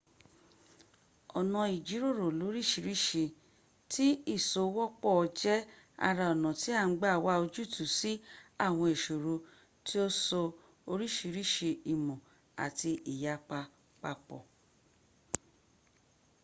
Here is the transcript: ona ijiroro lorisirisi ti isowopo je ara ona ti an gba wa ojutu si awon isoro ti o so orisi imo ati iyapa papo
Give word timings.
ona 1.39 1.61
ijiroro 1.77 2.25
lorisirisi 2.39 3.23
ti 3.91 4.07
isowopo 4.35 5.11
je 5.39 5.55
ara 6.07 6.25
ona 6.33 6.51
ti 6.61 6.69
an 6.81 6.89
gba 6.97 7.11
wa 7.25 7.33
ojutu 7.43 7.83
si 7.97 8.11
awon 8.65 8.89
isoro 8.97 9.35
ti 9.85 9.95
o 10.05 10.07
so 10.25 10.41
orisi 10.91 11.71
imo 11.93 12.15
ati 12.65 12.91
iyapa 13.13 13.59
papo 14.01 14.37